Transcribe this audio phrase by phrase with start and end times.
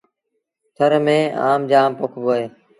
[0.75, 2.45] ٿر ميݩ آم جآم پوکبو اهي۔